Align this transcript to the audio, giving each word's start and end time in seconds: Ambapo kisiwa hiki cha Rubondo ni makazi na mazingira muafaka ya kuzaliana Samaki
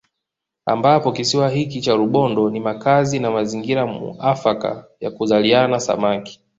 Ambapo 0.65 1.11
kisiwa 1.11 1.49
hiki 1.49 1.81
cha 1.81 1.93
Rubondo 1.95 2.49
ni 2.49 2.59
makazi 2.59 3.19
na 3.19 3.31
mazingira 3.31 3.85
muafaka 3.85 4.85
ya 4.99 5.11
kuzaliana 5.11 5.79
Samaki 5.79 6.39